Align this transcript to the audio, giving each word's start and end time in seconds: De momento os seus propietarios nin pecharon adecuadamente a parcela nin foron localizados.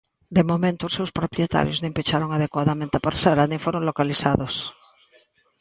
De 0.35 0.43
momento 0.49 0.81
os 0.85 0.95
seus 0.97 1.11
propietarios 1.19 1.79
nin 1.83 1.95
pecharon 1.97 2.31
adecuadamente 2.33 2.95
a 2.97 3.05
parcela 3.07 3.43
nin 3.49 3.63
foron 3.65 3.83
localizados. 3.89 4.53